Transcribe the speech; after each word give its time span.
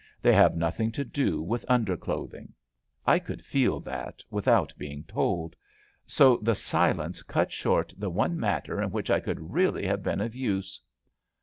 They 0.19 0.33
have 0.33 0.55
noth 0.55 0.79
ing 0.79 0.91
to 0.93 1.05
do 1.05 1.43
with 1.43 1.63
underclothing. 1.69 2.53
I 3.05 3.19
could 3.19 3.45
feel 3.45 3.79
that 3.81 4.23
without 4.31 4.73
being 4.79 5.03
told. 5.03 5.55
So 6.07 6.37
the 6.37 6.55
silence 6.55 7.21
cut 7.21 7.51
short 7.51 7.93
the 7.95 8.09
one 8.09 8.39
matter 8.39 8.81
in 8.81 8.89
which 8.89 9.11
I 9.11 9.19
could 9.19 9.51
really 9.53 9.85
have 9.85 10.01
been 10.01 10.19
of 10.19 10.33
use. 10.33 10.81